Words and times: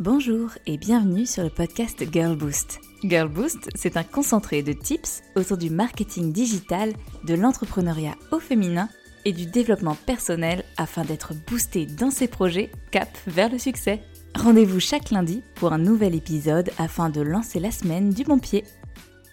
Bonjour 0.00 0.52
et 0.64 0.78
bienvenue 0.78 1.26
sur 1.26 1.42
le 1.42 1.50
podcast 1.50 2.02
Girl 2.10 2.34
Boost. 2.34 2.80
Girl 3.04 3.28
Boost, 3.28 3.68
c'est 3.74 3.98
un 3.98 4.02
concentré 4.02 4.62
de 4.62 4.72
tips 4.72 5.20
autour 5.36 5.58
du 5.58 5.68
marketing 5.68 6.32
digital, 6.32 6.94
de 7.24 7.34
l'entrepreneuriat 7.34 8.14
au 8.32 8.38
féminin 8.38 8.88
et 9.26 9.34
du 9.34 9.44
développement 9.44 9.94
personnel 10.06 10.64
afin 10.78 11.04
d'être 11.04 11.34
boosté 11.46 11.84
dans 11.84 12.10
ses 12.10 12.28
projets 12.28 12.72
cap 12.90 13.10
vers 13.26 13.50
le 13.50 13.58
succès. 13.58 14.00
Rendez-vous 14.34 14.80
chaque 14.80 15.10
lundi 15.10 15.42
pour 15.56 15.74
un 15.74 15.78
nouvel 15.78 16.14
épisode 16.14 16.70
afin 16.78 17.10
de 17.10 17.20
lancer 17.20 17.60
la 17.60 17.70
semaine 17.70 18.08
du 18.08 18.24
bon 18.24 18.38
pied. 18.38 18.64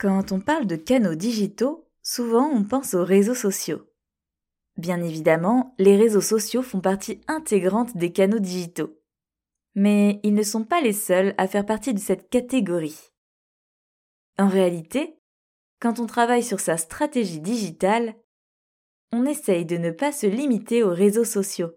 Quand 0.02 0.34
on 0.34 0.42
parle 0.42 0.68
de 0.68 0.76
canaux 0.76 1.16
digitaux, 1.16 1.86
souvent 2.04 2.46
on 2.54 2.66
pense 2.66 2.94
aux 2.94 3.06
réseaux 3.06 3.36
sociaux. 3.36 3.84
Bien 4.76 5.02
évidemment, 5.02 5.76
les 5.80 5.96
réseaux 5.96 6.20
sociaux 6.20 6.62
font 6.62 6.82
partie 6.82 7.22
intégrante 7.30 7.96
des 7.96 8.12
canaux 8.12 8.40
digitaux. 8.40 8.98
Mais 9.80 10.20
ils 10.24 10.34
ne 10.34 10.42
sont 10.42 10.64
pas 10.64 10.82
les 10.82 10.92
seuls 10.92 11.36
à 11.38 11.48
faire 11.48 11.64
partie 11.64 11.94
de 11.94 12.00
cette 12.00 12.32
catégorie. 12.32 13.12
En 14.40 14.48
réalité, 14.48 15.20
quand 15.80 16.00
on 16.00 16.08
travaille 16.08 16.42
sur 16.42 16.60
sa 16.60 16.78
stratégie 16.78 17.42
digitale, 17.42 18.16
on 19.12 19.24
essaye 19.24 19.66
de 19.66 19.78
ne 19.78 19.92
pas 19.92 20.12
se 20.12 20.26
limiter 20.26 20.82
aux 20.82 20.90
réseaux 20.90 21.26
sociaux, 21.26 21.74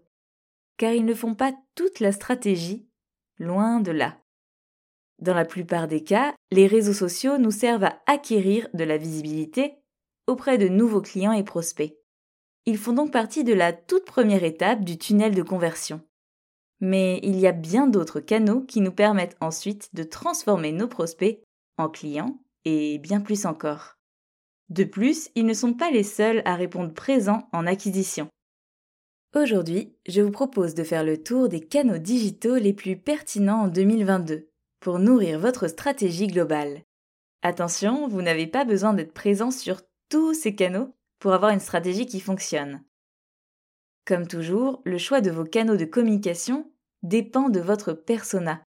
car 0.77 0.93
ils 0.93 1.05
ne 1.05 1.13
font 1.13 1.35
pas 1.35 1.53
toute 1.75 1.99
la 1.99 2.11
stratégie, 2.11 2.89
loin 3.37 3.81
de 3.81 3.91
là. 3.91 4.17
Dans 5.19 5.35
la 5.35 5.45
plupart 5.45 5.87
des 5.87 6.03
cas, 6.03 6.33
les 6.49 6.65
réseaux 6.65 6.93
sociaux 6.93 7.37
nous 7.37 7.51
servent 7.51 7.83
à 7.83 8.01
acquérir 8.07 8.67
de 8.73 8.83
la 8.83 8.97
visibilité 8.97 9.75
auprès 10.25 10.57
de 10.57 10.67
nouveaux 10.67 11.01
clients 11.01 11.33
et 11.33 11.43
prospects. 11.43 11.95
Ils 12.65 12.79
font 12.79 12.93
donc 12.93 13.11
partie 13.11 13.43
de 13.43 13.53
la 13.53 13.73
toute 13.73 14.05
première 14.05 14.43
étape 14.43 14.83
du 14.83 14.97
tunnel 14.97 15.35
de 15.35 15.43
conversion. 15.43 16.01
Mais 16.81 17.19
il 17.23 17.39
y 17.39 17.47
a 17.47 17.51
bien 17.51 17.87
d'autres 17.87 18.19
canaux 18.19 18.61
qui 18.61 18.81
nous 18.81 18.91
permettent 18.91 19.37
ensuite 19.39 19.89
de 19.93 20.03
transformer 20.03 20.71
nos 20.71 20.87
prospects 20.87 21.41
en 21.77 21.89
clients 21.89 22.39
et 22.65 22.97
bien 22.97 23.21
plus 23.21 23.45
encore. 23.45 23.97
De 24.69 24.83
plus, 24.83 25.29
ils 25.35 25.45
ne 25.45 25.53
sont 25.53 25.73
pas 25.73 25.91
les 25.91 26.03
seuls 26.03 26.41
à 26.45 26.55
répondre 26.55 26.93
présents 26.93 27.47
en 27.51 27.67
acquisition. 27.67 28.29
Aujourd'hui, 29.35 29.95
je 30.07 30.21
vous 30.21 30.31
propose 30.31 30.73
de 30.73 30.83
faire 30.83 31.03
le 31.03 31.21
tour 31.21 31.49
des 31.49 31.61
canaux 31.61 31.97
digitaux 31.97 32.55
les 32.55 32.73
plus 32.73 32.97
pertinents 32.97 33.63
en 33.63 33.67
2022 33.67 34.49
pour 34.79 34.99
nourrir 34.99 35.39
votre 35.39 35.67
stratégie 35.67 36.27
globale. 36.27 36.83
Attention, 37.41 38.07
vous 38.07 38.21
n'avez 38.21 38.47
pas 38.47 38.65
besoin 38.65 38.93
d'être 38.93 39.13
présent 39.13 39.51
sur 39.51 39.81
tous 40.09 40.33
ces 40.33 40.55
canaux 40.55 40.93
pour 41.19 41.33
avoir 41.33 41.51
une 41.51 41.59
stratégie 41.59 42.05
qui 42.05 42.19
fonctionne. 42.19 42.83
Comme 44.05 44.27
toujours, 44.27 44.81
le 44.85 44.97
choix 44.97 45.21
de 45.21 45.31
vos 45.31 45.45
canaux 45.45 45.77
de 45.77 45.85
communication 45.85 46.71
dépend 47.03 47.49
de 47.49 47.59
votre 47.59 47.93
persona, 47.93 48.61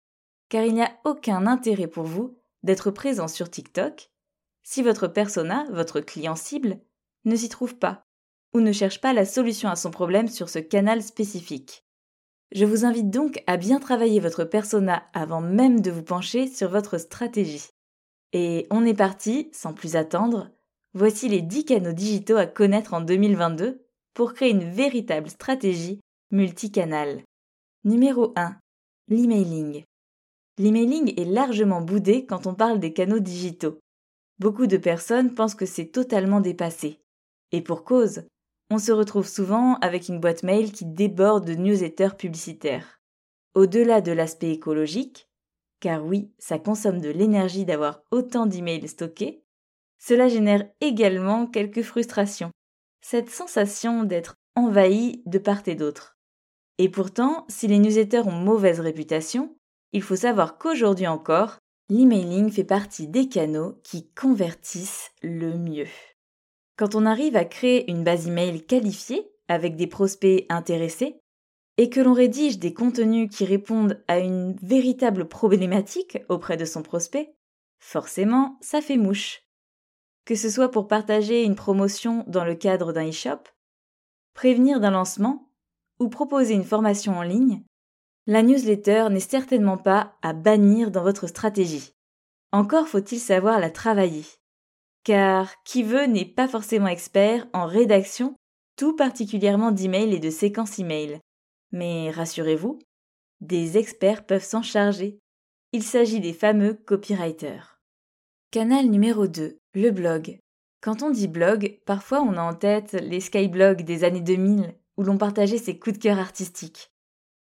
car 0.49 0.63
il 0.63 0.73
n'y 0.73 0.83
a 0.83 0.91
aucun 1.05 1.47
intérêt 1.47 1.87
pour 1.87 2.03
vous 2.03 2.37
d'être 2.63 2.91
présent 2.91 3.27
sur 3.27 3.49
TikTok 3.49 4.09
si 4.63 4.81
votre 4.81 5.07
persona, 5.07 5.65
votre 5.71 5.99
client 5.99 6.35
cible, 6.35 6.79
ne 7.25 7.35
s'y 7.35 7.49
trouve 7.49 7.75
pas 7.75 8.05
ou 8.53 8.59
ne 8.59 8.71
cherche 8.71 9.01
pas 9.01 9.13
la 9.13 9.25
solution 9.25 9.69
à 9.69 9.75
son 9.75 9.91
problème 9.91 10.27
sur 10.27 10.49
ce 10.49 10.59
canal 10.59 11.01
spécifique. 11.01 11.85
Je 12.51 12.65
vous 12.65 12.85
invite 12.85 13.09
donc 13.09 13.41
à 13.47 13.57
bien 13.57 13.79
travailler 13.79 14.19
votre 14.19 14.43
persona 14.43 15.03
avant 15.13 15.41
même 15.41 15.81
de 15.81 15.89
vous 15.89 16.03
pencher 16.03 16.47
sur 16.47 16.69
votre 16.69 16.99
stratégie. 16.99 17.69
Et 18.31 18.67
on 18.69 18.85
est 18.85 18.93
parti, 18.93 19.49
sans 19.53 19.73
plus 19.73 19.95
attendre, 19.95 20.51
voici 20.93 21.27
les 21.29 21.41
10 21.41 21.65
canaux 21.65 21.93
digitaux 21.93 22.37
à 22.37 22.45
connaître 22.45 22.93
en 22.93 23.01
2022 23.01 23.82
pour 24.13 24.33
créer 24.33 24.51
une 24.51 24.69
véritable 24.69 25.29
stratégie 25.29 25.99
multicanal. 26.31 27.23
Numéro 27.83 28.33
1. 28.35 28.55
L'emailing. 29.07 29.83
L'emailing 30.59 31.19
est 31.19 31.25
largement 31.25 31.81
boudé 31.81 32.25
quand 32.25 32.45
on 32.45 32.53
parle 32.53 32.79
des 32.79 32.93
canaux 32.93 33.19
digitaux. 33.19 33.79
Beaucoup 34.39 34.67
de 34.67 34.77
personnes 34.77 35.33
pensent 35.33 35.55
que 35.55 35.65
c'est 35.65 35.87
totalement 35.87 36.41
dépassé. 36.41 36.99
Et 37.51 37.61
pour 37.61 37.83
cause, 37.83 38.23
on 38.69 38.77
se 38.77 38.91
retrouve 38.91 39.27
souvent 39.27 39.75
avec 39.75 40.09
une 40.09 40.19
boîte 40.19 40.43
mail 40.43 40.71
qui 40.71 40.85
déborde 40.85 41.45
de 41.45 41.53
newsletters 41.53 42.15
publicitaires. 42.17 42.99
Au-delà 43.55 44.01
de 44.01 44.11
l'aspect 44.11 44.51
écologique, 44.51 45.27
car 45.79 46.05
oui, 46.05 46.31
ça 46.37 46.59
consomme 46.59 47.01
de 47.01 47.09
l'énergie 47.09 47.65
d'avoir 47.65 48.01
autant 48.11 48.45
d'emails 48.45 48.87
stockés, 48.87 49.43
cela 49.99 50.27
génère 50.27 50.67
également 50.81 51.47
quelques 51.47 51.83
frustrations. 51.83 52.51
Cette 53.05 53.29
sensation 53.29 54.05
d'être 54.05 54.35
envahi 54.55 55.21
de 55.25 55.37
part 55.37 55.61
et 55.67 55.75
d'autre. 55.75 56.17
Et 56.77 56.87
pourtant, 56.87 57.45
si 57.49 57.67
les 57.67 57.77
newsletters 57.77 58.25
ont 58.25 58.31
mauvaise 58.31 58.79
réputation, 58.79 59.57
il 59.91 60.01
faut 60.01 60.15
savoir 60.15 60.57
qu'aujourd'hui 60.57 61.05
encore, 61.05 61.57
l'emailing 61.89 62.49
fait 62.49 62.63
partie 62.63 63.09
des 63.09 63.27
canaux 63.27 63.77
qui 63.83 64.09
convertissent 64.11 65.11
le 65.21 65.57
mieux. 65.57 65.89
Quand 66.77 66.95
on 66.95 67.05
arrive 67.05 67.35
à 67.35 67.43
créer 67.43 67.91
une 67.91 68.05
base 68.05 68.29
email 68.29 68.65
qualifiée 68.65 69.29
avec 69.49 69.75
des 69.75 69.87
prospects 69.87 70.45
intéressés 70.47 71.19
et 71.77 71.89
que 71.89 71.99
l'on 71.99 72.13
rédige 72.13 72.57
des 72.57 72.73
contenus 72.73 73.29
qui 73.29 73.43
répondent 73.43 74.01
à 74.07 74.19
une 74.19 74.55
véritable 74.63 75.27
problématique 75.27 76.19
auprès 76.29 76.55
de 76.55 76.65
son 76.65 76.83
prospect, 76.83 77.35
forcément, 77.79 78.57
ça 78.61 78.79
fait 78.79 78.97
mouche. 78.97 79.43
Que 80.25 80.35
ce 80.35 80.49
soit 80.49 80.71
pour 80.71 80.87
partager 80.87 81.43
une 81.43 81.55
promotion 81.55 82.23
dans 82.27 82.45
le 82.45 82.55
cadre 82.55 82.93
d'un 82.93 83.09
e-shop, 83.09 83.39
prévenir 84.33 84.79
d'un 84.79 84.91
lancement 84.91 85.49
ou 85.99 86.09
proposer 86.09 86.53
une 86.53 86.63
formation 86.63 87.17
en 87.17 87.23
ligne, 87.23 87.63
la 88.25 88.41
newsletter 88.41 89.07
n'est 89.11 89.19
certainement 89.19 89.77
pas 89.77 90.15
à 90.21 90.31
bannir 90.33 90.91
dans 90.91 91.03
votre 91.03 91.27
stratégie. 91.27 91.93
Encore 92.53 92.87
faut-il 92.87 93.19
savoir 93.19 93.59
la 93.59 93.69
travailler. 93.69 94.23
Car 95.03 95.61
qui 95.63 95.83
veut 95.83 96.05
n'est 96.05 96.23
pas 96.23 96.47
forcément 96.47 96.87
expert 96.87 97.47
en 97.51 97.65
rédaction, 97.65 98.35
tout 98.77 98.95
particulièrement 98.95 99.71
d'emails 99.71 100.13
et 100.13 100.19
de 100.19 100.29
séquences 100.29 100.79
emails. 100.79 101.19
Mais 101.71 102.11
rassurez-vous, 102.11 102.79
des 103.41 103.77
experts 103.77 104.25
peuvent 104.25 104.43
s'en 104.43 104.61
charger. 104.61 105.19
Il 105.73 105.83
s'agit 105.83 106.21
des 106.21 106.33
fameux 106.33 106.75
copywriters. 106.75 107.81
Canal 108.51 108.85
numéro 108.85 109.27
2, 109.27 109.59
le 109.75 109.89
blog. 109.89 110.39
Quand 110.81 111.01
on 111.01 111.09
dit 111.09 111.27
blog, 111.27 111.79
parfois 111.85 112.21
on 112.21 112.37
a 112.37 112.41
en 112.41 112.53
tête 112.53 112.93
les 112.93 113.19
skyblogs 113.19 113.81
des 113.81 114.03
années 114.03 114.21
2000 114.21 114.75
où 114.97 115.03
l'on 115.03 115.17
partageait 115.17 115.57
ses 115.57 115.79
coups 115.79 115.97
de 115.97 116.03
cœur 116.03 116.19
artistiques. 116.19 116.91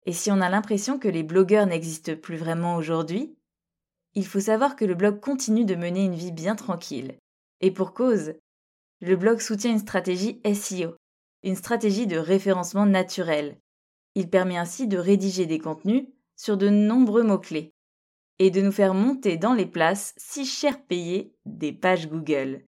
Et 0.06 0.12
si 0.12 0.30
on 0.30 0.40
a 0.40 0.48
l'impression 0.48 0.98
que 0.98 1.08
les 1.08 1.24
blogueurs 1.24 1.66
n'existent 1.66 2.14
plus 2.14 2.36
vraiment 2.36 2.76
aujourd'hui, 2.76 3.36
il 4.14 4.24
faut 4.24 4.40
savoir 4.40 4.76
que 4.76 4.84
le 4.84 4.94
blog 4.94 5.18
continue 5.18 5.64
de 5.64 5.74
mener 5.74 6.04
une 6.04 6.14
vie 6.14 6.30
bien 6.30 6.54
tranquille. 6.54 7.16
Et 7.60 7.72
pour 7.72 7.92
cause, 7.92 8.34
le 9.00 9.16
blog 9.16 9.40
soutient 9.40 9.72
une 9.72 9.78
stratégie 9.78 10.40
SEO, 10.54 10.94
une 11.42 11.56
stratégie 11.56 12.06
de 12.06 12.18
référencement 12.18 12.86
naturel. 12.86 13.58
Il 14.14 14.30
permet 14.30 14.58
ainsi 14.58 14.86
de 14.86 14.98
rédiger 14.98 15.46
des 15.46 15.58
contenus 15.58 16.06
sur 16.36 16.56
de 16.56 16.68
nombreux 16.68 17.24
mots-clés 17.24 17.72
et 18.44 18.50
de 18.50 18.60
nous 18.60 18.72
faire 18.72 18.92
monter 18.92 19.36
dans 19.36 19.54
les 19.54 19.66
places 19.66 20.14
si 20.16 20.44
cher 20.44 20.84
payées 20.86 21.32
des 21.46 21.72
pages 21.72 22.08
Google. 22.08 22.64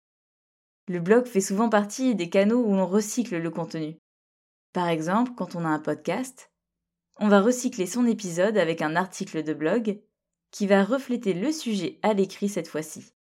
Le 0.87 0.99
blog 0.99 1.27
fait 1.27 1.41
souvent 1.41 1.69
partie 1.69 2.15
des 2.15 2.27
canaux 2.27 2.63
où 2.65 2.73
l'on 2.73 2.87
recycle 2.87 3.37
le 3.37 3.51
contenu. 3.51 3.99
Par 4.73 4.87
exemple, 4.87 5.33
quand 5.37 5.55
on 5.55 5.63
a 5.63 5.69
un 5.69 5.77
podcast, 5.77 6.51
on 7.19 7.27
va 7.27 7.39
recycler 7.39 7.85
son 7.85 8.07
épisode 8.07 8.57
avec 8.57 8.81
un 8.81 8.95
article 8.95 9.43
de 9.43 9.53
blog 9.53 10.01
qui 10.49 10.65
va 10.65 10.83
refléter 10.83 11.33
le 11.35 11.51
sujet 11.51 11.99
à 12.01 12.15
l'écrit 12.15 12.49
cette 12.49 12.67
fois-ci. 12.67 13.13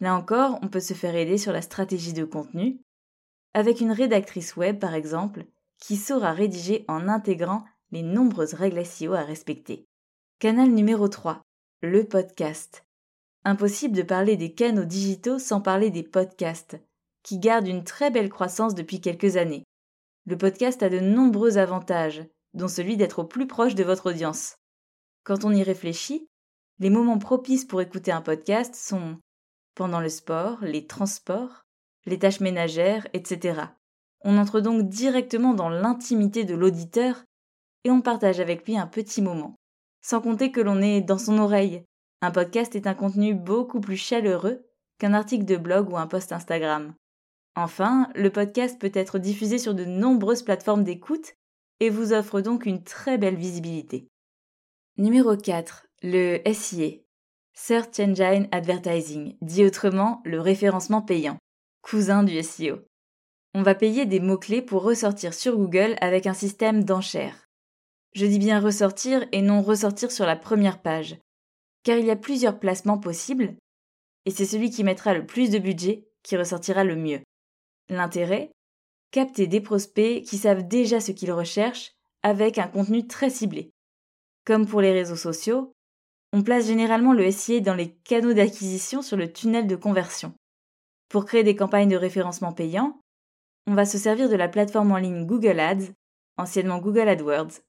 Là 0.00 0.16
encore, 0.16 0.58
on 0.62 0.68
peut 0.68 0.80
se 0.80 0.94
faire 0.94 1.14
aider 1.14 1.38
sur 1.38 1.52
la 1.52 1.62
stratégie 1.62 2.12
de 2.12 2.24
contenu, 2.24 2.80
avec 3.52 3.80
une 3.80 3.92
rédactrice 3.92 4.56
web 4.56 4.80
par 4.80 4.94
exemple, 4.94 5.46
qui 5.78 5.94
saura 5.94 6.32
rédiger 6.32 6.84
en 6.88 7.06
intégrant 7.06 7.64
les 7.92 8.02
nombreuses 8.02 8.54
règles 8.54 8.84
SEO 8.84 9.12
à 9.12 9.22
respecter. 9.22 9.86
Canal 10.40 10.70
numéro 10.70 11.06
3. 11.06 11.40
Le 11.86 12.02
podcast. 12.04 12.86
Impossible 13.44 13.94
de 13.94 14.02
parler 14.02 14.38
des 14.38 14.54
canaux 14.54 14.86
digitaux 14.86 15.38
sans 15.38 15.60
parler 15.60 15.90
des 15.90 16.02
podcasts, 16.02 16.80
qui 17.22 17.38
gardent 17.38 17.68
une 17.68 17.84
très 17.84 18.10
belle 18.10 18.30
croissance 18.30 18.74
depuis 18.74 19.02
quelques 19.02 19.36
années. 19.36 19.64
Le 20.24 20.38
podcast 20.38 20.82
a 20.82 20.88
de 20.88 20.98
nombreux 20.98 21.58
avantages, 21.58 22.24
dont 22.54 22.68
celui 22.68 22.96
d'être 22.96 23.18
au 23.18 23.24
plus 23.24 23.46
proche 23.46 23.74
de 23.74 23.84
votre 23.84 24.08
audience. 24.08 24.56
Quand 25.24 25.44
on 25.44 25.52
y 25.52 25.62
réfléchit, 25.62 26.26
les 26.78 26.88
moments 26.88 27.18
propices 27.18 27.66
pour 27.66 27.82
écouter 27.82 28.12
un 28.12 28.22
podcast 28.22 28.74
sont 28.74 29.18
pendant 29.74 30.00
le 30.00 30.08
sport, 30.08 30.60
les 30.62 30.86
transports, 30.86 31.66
les 32.06 32.18
tâches 32.18 32.40
ménagères, 32.40 33.06
etc. 33.12 33.60
On 34.22 34.38
entre 34.38 34.60
donc 34.60 34.88
directement 34.88 35.52
dans 35.52 35.68
l'intimité 35.68 36.44
de 36.44 36.54
l'auditeur 36.54 37.24
et 37.84 37.90
on 37.90 38.00
partage 38.00 38.40
avec 38.40 38.64
lui 38.64 38.78
un 38.78 38.86
petit 38.86 39.20
moment. 39.20 39.54
Sans 40.04 40.20
compter 40.20 40.52
que 40.52 40.60
l'on 40.60 40.82
est 40.82 41.00
dans 41.00 41.16
son 41.16 41.38
oreille. 41.38 41.82
Un 42.20 42.30
podcast 42.30 42.76
est 42.76 42.86
un 42.86 42.92
contenu 42.92 43.32
beaucoup 43.34 43.80
plus 43.80 43.96
chaleureux 43.96 44.66
qu'un 44.98 45.14
article 45.14 45.46
de 45.46 45.56
blog 45.56 45.90
ou 45.90 45.96
un 45.96 46.06
post 46.06 46.30
Instagram. 46.30 46.94
Enfin, 47.56 48.10
le 48.14 48.28
podcast 48.28 48.78
peut 48.78 48.90
être 48.92 49.18
diffusé 49.18 49.56
sur 49.56 49.72
de 49.72 49.86
nombreuses 49.86 50.42
plateformes 50.42 50.84
d'écoute 50.84 51.32
et 51.80 51.88
vous 51.88 52.12
offre 52.12 52.42
donc 52.42 52.66
une 52.66 52.84
très 52.84 53.16
belle 53.16 53.36
visibilité. 53.36 54.06
Numéro 54.98 55.38
4. 55.38 55.86
Le 56.02 56.38
SIA, 56.52 56.98
Search 57.54 57.98
Engine 57.98 58.46
Advertising, 58.52 59.38
dit 59.40 59.64
autrement 59.64 60.20
le 60.26 60.38
référencement 60.38 61.00
payant, 61.00 61.38
cousin 61.80 62.24
du 62.24 62.42
SEO. 62.42 62.80
On 63.54 63.62
va 63.62 63.74
payer 63.74 64.04
des 64.04 64.20
mots-clés 64.20 64.60
pour 64.60 64.82
ressortir 64.82 65.32
sur 65.32 65.56
Google 65.56 65.96
avec 66.02 66.26
un 66.26 66.34
système 66.34 66.84
d'enchères. 66.84 67.43
Je 68.14 68.26
dis 68.26 68.38
bien 68.38 68.60
ressortir 68.60 69.26
et 69.32 69.42
non 69.42 69.60
ressortir 69.60 70.12
sur 70.12 70.24
la 70.24 70.36
première 70.36 70.80
page, 70.80 71.18
car 71.82 71.98
il 71.98 72.06
y 72.06 72.12
a 72.12 72.16
plusieurs 72.16 72.60
placements 72.60 72.98
possibles, 72.98 73.56
et 74.24 74.30
c'est 74.30 74.46
celui 74.46 74.70
qui 74.70 74.84
mettra 74.84 75.14
le 75.14 75.26
plus 75.26 75.50
de 75.50 75.58
budget 75.58 76.06
qui 76.22 76.36
ressortira 76.36 76.84
le 76.84 76.94
mieux. 76.94 77.20
L'intérêt? 77.88 78.50
Capter 79.10 79.46
des 79.46 79.60
prospects 79.60 80.22
qui 80.22 80.38
savent 80.38 80.66
déjà 80.66 81.00
ce 81.00 81.12
qu'ils 81.12 81.32
recherchent 81.32 81.92
avec 82.22 82.58
un 82.58 82.68
contenu 82.68 83.06
très 83.06 83.30
ciblé. 83.30 83.70
Comme 84.44 84.66
pour 84.66 84.80
les 84.80 84.92
réseaux 84.92 85.16
sociaux, 85.16 85.72
on 86.32 86.42
place 86.42 86.66
généralement 86.66 87.12
le 87.12 87.30
SIA 87.30 87.60
dans 87.60 87.74
les 87.74 87.94
canaux 88.04 88.32
d'acquisition 88.32 89.02
sur 89.02 89.16
le 89.16 89.32
tunnel 89.32 89.66
de 89.66 89.76
conversion. 89.76 90.34
Pour 91.08 91.26
créer 91.26 91.44
des 91.44 91.54
campagnes 91.56 91.90
de 91.90 91.96
référencement 91.96 92.52
payant, 92.52 93.00
on 93.66 93.74
va 93.74 93.84
se 93.84 93.98
servir 93.98 94.28
de 94.28 94.36
la 94.36 94.48
plateforme 94.48 94.92
en 94.92 94.98
ligne 94.98 95.26
Google 95.26 95.60
Ads, 95.60 95.92
anciennement 96.36 96.78
Google 96.78 97.08
AdWords. 97.08 97.60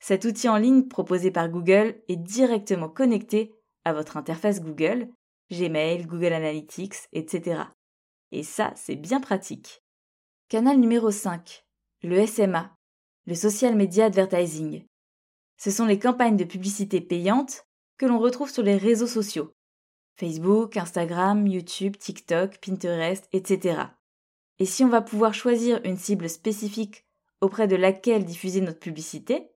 Cet 0.00 0.24
outil 0.24 0.48
en 0.48 0.56
ligne 0.56 0.88
proposé 0.88 1.30
par 1.30 1.48
Google 1.50 2.02
est 2.08 2.16
directement 2.16 2.88
connecté 2.88 3.54
à 3.84 3.92
votre 3.92 4.16
interface 4.16 4.60
Google, 4.60 5.08
Gmail, 5.50 6.06
Google 6.06 6.32
Analytics, 6.32 7.08
etc. 7.12 7.62
Et 8.32 8.42
ça, 8.42 8.72
c'est 8.76 8.96
bien 8.96 9.20
pratique. 9.20 9.82
Canal 10.48 10.78
numéro 10.78 11.10
5. 11.10 11.64
Le 12.02 12.26
SMA, 12.26 12.74
le 13.26 13.34
Social 13.34 13.76
Media 13.76 14.06
Advertising. 14.06 14.86
Ce 15.58 15.70
sont 15.70 15.84
les 15.84 15.98
campagnes 15.98 16.36
de 16.36 16.44
publicité 16.44 17.02
payantes 17.02 17.66
que 17.98 18.06
l'on 18.06 18.18
retrouve 18.18 18.50
sur 18.50 18.62
les 18.62 18.78
réseaux 18.78 19.06
sociaux. 19.06 19.52
Facebook, 20.16 20.76
Instagram, 20.76 21.46
YouTube, 21.46 21.96
TikTok, 21.98 22.58
Pinterest, 22.58 23.28
etc. 23.32 23.82
Et 24.58 24.64
si 24.64 24.84
on 24.84 24.88
va 24.88 25.02
pouvoir 25.02 25.34
choisir 25.34 25.80
une 25.84 25.98
cible 25.98 26.28
spécifique 26.28 27.04
auprès 27.40 27.66
de 27.66 27.76
laquelle 27.76 28.24
diffuser 28.24 28.60
notre 28.60 28.80
publicité, 28.80 29.50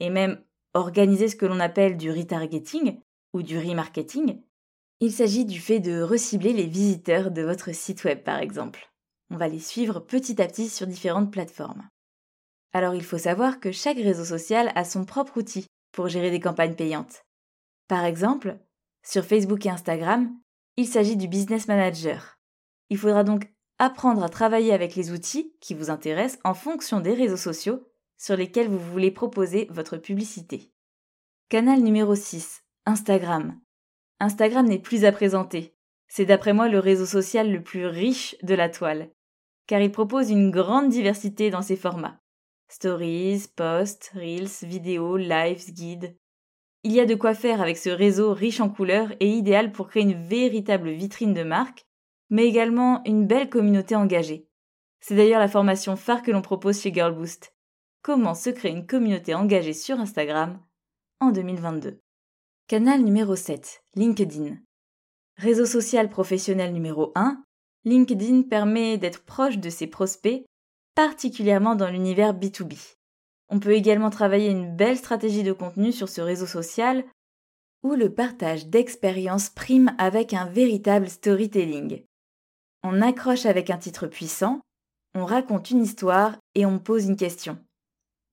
et 0.00 0.10
même 0.10 0.42
organiser 0.74 1.28
ce 1.28 1.36
que 1.36 1.46
l'on 1.46 1.60
appelle 1.60 1.96
du 1.96 2.10
retargeting 2.10 3.00
ou 3.32 3.42
du 3.42 3.58
remarketing, 3.58 4.42
il 5.00 5.12
s'agit 5.12 5.44
du 5.44 5.60
fait 5.60 5.80
de 5.80 6.00
recibler 6.00 6.52
les 6.52 6.66
visiteurs 6.66 7.30
de 7.30 7.42
votre 7.42 7.74
site 7.74 8.04
web 8.04 8.22
par 8.22 8.38
exemple. 8.38 8.90
On 9.30 9.36
va 9.36 9.48
les 9.48 9.60
suivre 9.60 10.00
petit 10.00 10.40
à 10.40 10.46
petit 10.46 10.68
sur 10.68 10.86
différentes 10.86 11.32
plateformes. 11.32 11.88
Alors 12.72 12.94
il 12.94 13.04
faut 13.04 13.18
savoir 13.18 13.60
que 13.60 13.72
chaque 13.72 13.98
réseau 13.98 14.24
social 14.24 14.72
a 14.74 14.84
son 14.84 15.04
propre 15.04 15.38
outil 15.38 15.66
pour 15.92 16.08
gérer 16.08 16.30
des 16.30 16.40
campagnes 16.40 16.74
payantes. 16.74 17.24
Par 17.88 18.04
exemple, 18.04 18.58
sur 19.02 19.24
Facebook 19.24 19.64
et 19.66 19.70
Instagram, 19.70 20.34
il 20.76 20.86
s'agit 20.86 21.16
du 21.16 21.28
Business 21.28 21.68
Manager. 21.68 22.38
Il 22.90 22.98
faudra 22.98 23.22
donc 23.22 23.52
apprendre 23.78 24.22
à 24.22 24.28
travailler 24.28 24.72
avec 24.72 24.96
les 24.96 25.12
outils 25.12 25.54
qui 25.60 25.74
vous 25.74 25.90
intéressent 25.90 26.40
en 26.44 26.54
fonction 26.54 27.00
des 27.00 27.14
réseaux 27.14 27.36
sociaux 27.36 27.86
sur 28.16 28.36
lesquels 28.36 28.68
vous 28.68 28.78
voulez 28.78 29.10
proposer 29.10 29.66
votre 29.70 29.96
publicité. 29.96 30.70
Canal 31.48 31.80
numéro 31.80 32.14
6. 32.14 32.64
Instagram. 32.86 33.60
Instagram 34.20 34.66
n'est 34.66 34.78
plus 34.78 35.04
à 35.04 35.12
présenter. 35.12 35.74
C'est 36.08 36.26
d'après 36.26 36.52
moi 36.52 36.68
le 36.68 36.78
réseau 36.78 37.06
social 37.06 37.50
le 37.50 37.62
plus 37.62 37.86
riche 37.86 38.36
de 38.42 38.54
la 38.54 38.68
toile, 38.68 39.10
car 39.66 39.80
il 39.80 39.90
propose 39.90 40.30
une 40.30 40.50
grande 40.50 40.88
diversité 40.88 41.50
dans 41.50 41.62
ses 41.62 41.76
formats. 41.76 42.20
Stories, 42.68 43.46
posts, 43.56 44.12
reels, 44.14 44.48
vidéos, 44.62 45.16
lives, 45.16 45.72
guides. 45.72 46.16
Il 46.82 46.92
y 46.92 47.00
a 47.00 47.06
de 47.06 47.14
quoi 47.14 47.34
faire 47.34 47.62
avec 47.62 47.76
ce 47.76 47.88
réseau 47.88 48.32
riche 48.34 48.60
en 48.60 48.68
couleurs 48.68 49.12
et 49.20 49.28
idéal 49.28 49.72
pour 49.72 49.88
créer 49.88 50.02
une 50.02 50.22
véritable 50.26 50.90
vitrine 50.90 51.34
de 51.34 51.42
marque, 51.42 51.86
mais 52.30 52.46
également 52.46 53.02
une 53.04 53.26
belle 53.26 53.48
communauté 53.48 53.94
engagée. 53.94 54.48
C'est 55.00 55.16
d'ailleurs 55.16 55.40
la 55.40 55.48
formation 55.48 55.96
phare 55.96 56.22
que 56.22 56.30
l'on 56.30 56.42
propose 56.42 56.80
chez 56.80 56.92
Girlboost. 56.92 57.53
Comment 58.04 58.34
se 58.34 58.50
créer 58.50 58.70
une 58.70 58.86
communauté 58.86 59.34
engagée 59.34 59.72
sur 59.72 59.98
Instagram 59.98 60.60
en 61.20 61.30
2022. 61.30 62.02
Canal 62.68 63.00
numéro 63.00 63.34
7. 63.34 63.82
LinkedIn. 63.94 64.58
Réseau 65.38 65.64
social 65.64 66.10
professionnel 66.10 66.74
numéro 66.74 67.12
1. 67.14 67.42
LinkedIn 67.86 68.42
permet 68.42 68.98
d'être 68.98 69.24
proche 69.24 69.56
de 69.56 69.70
ses 69.70 69.86
prospects, 69.86 70.44
particulièrement 70.94 71.76
dans 71.76 71.88
l'univers 71.88 72.34
B2B. 72.34 72.76
On 73.48 73.58
peut 73.58 73.72
également 73.72 74.10
travailler 74.10 74.50
une 74.50 74.76
belle 74.76 74.98
stratégie 74.98 75.42
de 75.42 75.54
contenu 75.54 75.90
sur 75.90 76.10
ce 76.10 76.20
réseau 76.20 76.46
social 76.46 77.06
où 77.82 77.94
le 77.94 78.12
partage 78.12 78.66
d'expériences 78.66 79.48
prime 79.48 79.96
avec 79.96 80.34
un 80.34 80.44
véritable 80.44 81.08
storytelling. 81.08 82.04
On 82.82 83.00
accroche 83.00 83.46
avec 83.46 83.70
un 83.70 83.78
titre 83.78 84.06
puissant, 84.08 84.60
on 85.14 85.24
raconte 85.24 85.70
une 85.70 85.82
histoire 85.82 86.36
et 86.54 86.66
on 86.66 86.78
pose 86.78 87.06
une 87.06 87.16
question. 87.16 87.58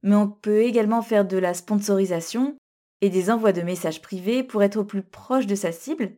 Mais 0.04 0.16
on 0.16 0.30
peut 0.30 0.62
également 0.62 1.02
faire 1.02 1.26
de 1.26 1.38
la 1.38 1.54
sponsorisation 1.54 2.56
et 3.02 3.10
des 3.10 3.30
envois 3.30 3.52
de 3.52 3.62
messages 3.62 4.02
privés 4.02 4.44
pour 4.44 4.64
être 4.64 4.78
au 4.78 4.84
plus 4.84 5.04
proche 5.04 5.48
de 5.48 5.56
sa 5.56 5.72
cible 5.72 6.14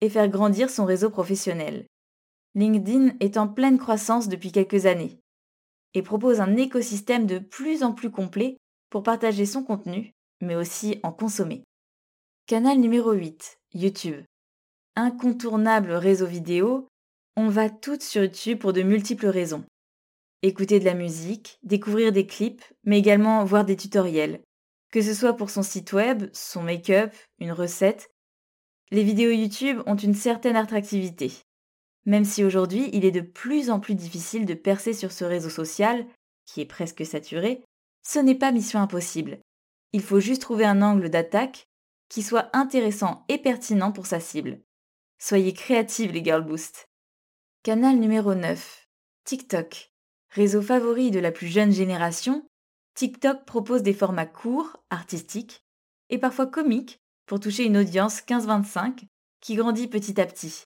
et 0.00 0.10
faire 0.10 0.28
grandir 0.28 0.70
son 0.70 0.84
réseau 0.84 1.10
professionnel. 1.10 1.86
LinkedIn 2.54 3.14
est 3.20 3.36
en 3.36 3.48
pleine 3.48 3.78
croissance 3.78 4.28
depuis 4.28 4.52
quelques 4.52 4.86
années 4.86 5.18
et 5.94 6.02
propose 6.02 6.40
un 6.40 6.56
écosystème 6.56 7.26
de 7.26 7.38
plus 7.38 7.82
en 7.82 7.92
plus 7.92 8.10
complet 8.10 8.56
pour 8.90 9.02
partager 9.02 9.46
son 9.46 9.62
contenu, 9.62 10.12
mais 10.40 10.54
aussi 10.54 11.00
en 11.02 11.12
consommer. 11.12 11.64
Canal 12.46 12.78
numéro 12.78 13.12
8, 13.12 13.58
YouTube. 13.74 14.24
Incontournable 14.96 15.92
réseau 15.92 16.26
vidéo, 16.26 16.88
on 17.36 17.48
va 17.48 17.70
toutes 17.70 18.02
sur 18.02 18.22
YouTube 18.22 18.58
pour 18.58 18.72
de 18.72 18.82
multiples 18.82 19.28
raisons. 19.28 19.64
Écouter 20.42 20.78
de 20.78 20.84
la 20.84 20.94
musique, 20.94 21.58
découvrir 21.62 22.12
des 22.12 22.26
clips, 22.26 22.62
mais 22.84 22.98
également 22.98 23.44
voir 23.44 23.64
des 23.64 23.76
tutoriels, 23.76 24.40
que 24.92 25.02
ce 25.02 25.14
soit 25.14 25.34
pour 25.34 25.50
son 25.50 25.62
site 25.62 25.92
web, 25.92 26.30
son 26.32 26.62
make-up, 26.62 27.12
une 27.38 27.52
recette, 27.52 28.10
les 28.90 29.02
vidéos 29.02 29.32
YouTube 29.32 29.82
ont 29.86 29.96
une 29.96 30.14
certaine 30.14 30.56
attractivité. 30.56 31.32
Même 32.06 32.24
si 32.24 32.42
aujourd'hui 32.42 32.88
il 32.92 33.04
est 33.04 33.10
de 33.10 33.20
plus 33.20 33.68
en 33.68 33.80
plus 33.80 33.94
difficile 33.94 34.46
de 34.46 34.54
percer 34.54 34.94
sur 34.94 35.12
ce 35.12 35.24
réseau 35.24 35.50
social, 35.50 36.06
qui 36.46 36.62
est 36.62 36.66
presque 36.66 37.04
saturé, 37.04 37.62
ce 38.02 38.18
n'est 38.18 38.34
pas 38.34 38.52
mission 38.52 38.80
impossible. 38.80 39.40
Il 39.92 40.02
faut 40.02 40.20
juste 40.20 40.42
trouver 40.42 40.64
un 40.64 40.80
angle 40.80 41.10
d'attaque 41.10 41.66
qui 42.08 42.22
soit 42.22 42.48
intéressant 42.56 43.24
et 43.28 43.36
pertinent 43.36 43.92
pour 43.92 44.06
sa 44.06 44.20
cible. 44.20 44.62
Soyez 45.18 45.52
créatifs 45.52 46.12
les 46.12 46.24
Girl 46.24 46.42
Boost. 46.42 46.88
Canal 47.62 47.96
numéro 47.96 48.34
9. 48.34 48.88
TikTok. 49.24 49.90
Réseau 50.30 50.62
favori 50.62 51.10
de 51.10 51.20
la 51.20 51.32
plus 51.32 51.46
jeune 51.46 51.72
génération, 51.72 52.48
TikTok 52.94 53.44
propose 53.44 53.82
des 53.82 53.94
formats 53.94 54.26
courts, 54.26 54.82
artistiques, 54.90 55.64
et 56.10 56.18
parfois 56.18 56.46
comiques 56.46 57.00
pour 57.26 57.40
toucher 57.40 57.64
une 57.64 57.76
audience 57.76 58.20
15-25 58.20 59.04
qui 59.40 59.54
grandit 59.54 59.88
petit 59.88 60.20
à 60.20 60.26
petit. 60.26 60.64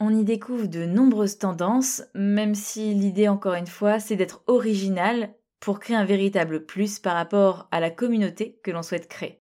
On 0.00 0.16
y 0.16 0.24
découvre 0.24 0.66
de 0.66 0.84
nombreuses 0.84 1.38
tendances, 1.38 2.02
même 2.14 2.54
si 2.54 2.92
l'idée 2.94 3.28
encore 3.28 3.54
une 3.54 3.66
fois 3.66 4.00
c'est 4.00 4.16
d'être 4.16 4.42
original 4.46 5.34
pour 5.60 5.78
créer 5.78 5.96
un 5.96 6.04
véritable 6.04 6.66
plus 6.66 6.98
par 6.98 7.14
rapport 7.14 7.68
à 7.70 7.78
la 7.78 7.90
communauté 7.90 8.58
que 8.64 8.72
l'on 8.72 8.82
souhaite 8.82 9.08
créer. 9.08 9.40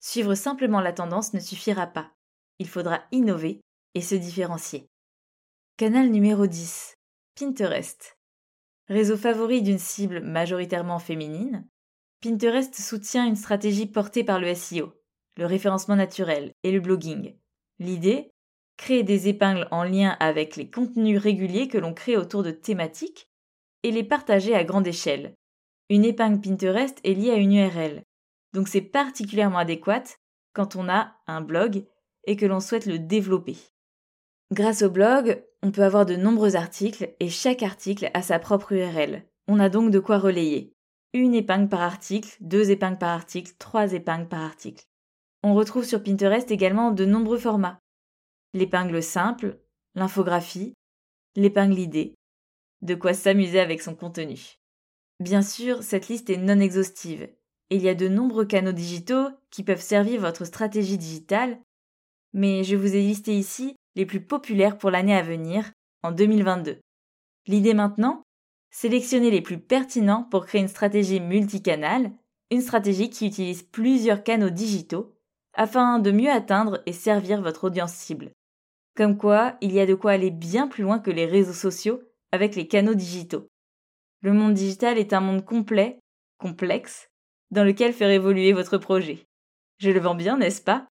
Suivre 0.00 0.34
simplement 0.34 0.80
la 0.80 0.92
tendance 0.92 1.34
ne 1.34 1.40
suffira 1.40 1.86
pas. 1.86 2.10
Il 2.58 2.68
faudra 2.68 3.02
innover 3.12 3.60
et 3.94 4.00
se 4.00 4.14
différencier. 4.14 4.88
Canal 5.76 6.10
numéro 6.10 6.46
10. 6.46 6.96
Pinterest. 7.38 8.15
Réseau 8.88 9.16
favori 9.16 9.62
d'une 9.62 9.78
cible 9.78 10.20
majoritairement 10.20 10.98
féminine, 10.98 11.66
Pinterest 12.22 12.74
soutient 12.74 13.26
une 13.26 13.36
stratégie 13.36 13.86
portée 13.86 14.22
par 14.22 14.38
le 14.38 14.54
SEO, 14.54 14.92
le 15.36 15.46
référencement 15.46 15.96
naturel 15.96 16.52
et 16.62 16.72
le 16.72 16.80
blogging. 16.80 17.36
L'idée 17.78 18.30
Créer 18.76 19.02
des 19.02 19.28
épingles 19.28 19.66
en 19.70 19.84
lien 19.84 20.16
avec 20.20 20.56
les 20.56 20.68
contenus 20.68 21.18
réguliers 21.18 21.66
que 21.66 21.78
l'on 21.78 21.94
crée 21.94 22.16
autour 22.16 22.42
de 22.42 22.50
thématiques 22.50 23.30
et 23.82 23.90
les 23.90 24.04
partager 24.04 24.54
à 24.54 24.64
grande 24.64 24.86
échelle. 24.86 25.34
Une 25.88 26.04
épingle 26.04 26.40
Pinterest 26.40 27.00
est 27.02 27.14
liée 27.14 27.30
à 27.30 27.36
une 27.36 27.54
URL, 27.54 28.02
donc 28.52 28.68
c'est 28.68 28.82
particulièrement 28.82 29.58
adéquat 29.58 30.02
quand 30.52 30.76
on 30.76 30.88
a 30.88 31.16
un 31.26 31.40
blog 31.40 31.86
et 32.24 32.36
que 32.36 32.46
l'on 32.46 32.60
souhaite 32.60 32.86
le 32.86 32.98
développer. 32.98 33.56
Grâce 34.52 34.82
au 34.82 34.90
blog, 34.90 35.42
on 35.62 35.72
peut 35.72 35.82
avoir 35.82 36.06
de 36.06 36.16
nombreux 36.16 36.56
articles 36.56 37.14
et 37.18 37.28
chaque 37.28 37.62
article 37.62 38.10
a 38.14 38.22
sa 38.22 38.38
propre 38.38 38.72
URL. 38.72 39.24
On 39.48 39.58
a 39.58 39.68
donc 39.68 39.90
de 39.90 39.98
quoi 39.98 40.18
relayer. 40.18 40.72
Une 41.12 41.34
épingle 41.34 41.68
par 41.68 41.80
article, 41.80 42.36
deux 42.40 42.70
épingles 42.70 42.98
par 42.98 43.10
article, 43.10 43.52
trois 43.58 43.92
épingles 43.92 44.28
par 44.28 44.42
article. 44.42 44.84
On 45.42 45.54
retrouve 45.54 45.84
sur 45.84 46.02
Pinterest 46.02 46.50
également 46.50 46.92
de 46.92 47.04
nombreux 47.04 47.38
formats. 47.38 47.78
L'épingle 48.54 49.02
simple, 49.02 49.58
l'infographie, 49.94 50.74
l'épingle 51.34 51.78
idée. 51.78 52.14
De 52.82 52.94
quoi 52.94 53.14
s'amuser 53.14 53.60
avec 53.60 53.82
son 53.82 53.94
contenu. 53.94 54.58
Bien 55.18 55.42
sûr, 55.42 55.82
cette 55.82 56.08
liste 56.08 56.30
est 56.30 56.36
non 56.36 56.60
exhaustive, 56.60 57.28
il 57.70 57.82
y 57.82 57.88
a 57.88 57.94
de 57.94 58.06
nombreux 58.06 58.44
canaux 58.44 58.72
digitaux 58.72 59.28
qui 59.50 59.64
peuvent 59.64 59.80
servir 59.80 60.20
votre 60.20 60.44
stratégie 60.44 60.98
digitale, 60.98 61.58
mais 62.32 62.62
je 62.62 62.76
vous 62.76 62.94
ai 62.94 63.00
listé 63.00 63.36
ici 63.36 63.74
les 63.96 64.06
plus 64.06 64.20
populaires 64.20 64.78
pour 64.78 64.90
l'année 64.90 65.16
à 65.16 65.22
venir, 65.22 65.72
en 66.02 66.12
2022. 66.12 66.78
L'idée 67.46 67.74
maintenant 67.74 68.22
Sélectionnez 68.70 69.30
les 69.30 69.40
plus 69.40 69.58
pertinents 69.58 70.24
pour 70.24 70.44
créer 70.44 70.60
une 70.60 70.68
stratégie 70.68 71.20
multicanale, 71.20 72.12
une 72.50 72.60
stratégie 72.60 73.08
qui 73.08 73.26
utilise 73.26 73.62
plusieurs 73.62 74.22
canaux 74.22 74.50
digitaux, 74.50 75.14
afin 75.54 75.98
de 75.98 76.10
mieux 76.10 76.30
atteindre 76.30 76.82
et 76.84 76.92
servir 76.92 77.40
votre 77.40 77.64
audience 77.64 77.94
cible. 77.94 78.30
Comme 78.94 79.16
quoi, 79.16 79.56
il 79.62 79.72
y 79.72 79.80
a 79.80 79.86
de 79.86 79.94
quoi 79.94 80.12
aller 80.12 80.30
bien 80.30 80.68
plus 80.68 80.82
loin 80.82 80.98
que 80.98 81.10
les 81.10 81.24
réseaux 81.24 81.54
sociaux 81.54 82.02
avec 82.32 82.54
les 82.54 82.68
canaux 82.68 82.94
digitaux. 82.94 83.46
Le 84.20 84.32
monde 84.32 84.54
digital 84.54 84.98
est 84.98 85.12
un 85.12 85.20
monde 85.20 85.44
complet, 85.44 85.98
complexe, 86.38 87.08
dans 87.50 87.64
lequel 87.64 87.92
faire 87.92 88.10
évoluer 88.10 88.52
votre 88.52 88.76
projet. 88.76 89.26
Je 89.78 89.90
le 89.90 90.00
vends 90.00 90.14
bien, 90.14 90.36
n'est-ce 90.36 90.60
pas? 90.62 90.86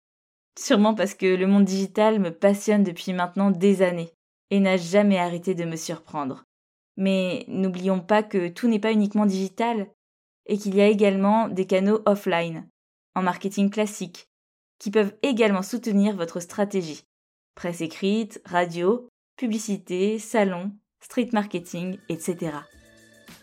Sûrement 0.60 0.94
parce 0.94 1.14
que 1.14 1.24
le 1.24 1.46
monde 1.46 1.64
digital 1.64 2.20
me 2.20 2.30
passionne 2.30 2.84
depuis 2.84 3.14
maintenant 3.14 3.50
des 3.50 3.80
années 3.80 4.12
et 4.50 4.60
n'a 4.60 4.76
jamais 4.76 5.18
arrêté 5.18 5.54
de 5.54 5.64
me 5.64 5.76
surprendre. 5.76 6.44
Mais 6.98 7.46
n'oublions 7.48 8.00
pas 8.00 8.22
que 8.22 8.48
tout 8.48 8.68
n'est 8.68 8.78
pas 8.78 8.92
uniquement 8.92 9.24
digital 9.24 9.88
et 10.44 10.58
qu'il 10.58 10.74
y 10.74 10.82
a 10.82 10.88
également 10.88 11.48
des 11.48 11.66
canaux 11.66 12.02
offline, 12.04 12.68
en 13.14 13.22
marketing 13.22 13.70
classique, 13.70 14.28
qui 14.78 14.90
peuvent 14.90 15.14
également 15.22 15.62
soutenir 15.62 16.14
votre 16.14 16.40
stratégie. 16.40 17.04
Presse 17.54 17.80
écrite, 17.80 18.42
radio, 18.44 19.08
publicité, 19.36 20.18
salon, 20.18 20.72
street 21.02 21.30
marketing, 21.32 21.96
etc. 22.10 22.52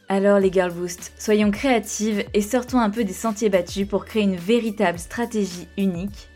Alors 0.08 0.38
les 0.40 0.54
Girl 0.54 0.72
Boost, 0.72 1.14
soyons 1.18 1.50
créatives 1.50 2.24
et 2.36 2.42
sortons 2.42 2.80
un 2.80 2.92
peu 2.92 3.04
des 3.04 3.14
sentiers 3.14 3.50
battus 3.50 3.88
pour 3.88 4.06
créer 4.06 4.22
une 4.22 4.36
véritable 4.36 5.00
stratégie 5.00 5.68
unique, 5.78 6.30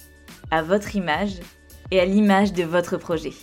à 0.51 0.62
votre 0.62 0.96
image 0.96 1.39
et 1.89 2.00
à 2.00 2.05
l'image 2.05 2.53
de 2.53 2.63
votre 2.63 2.98
projet. 2.98 3.34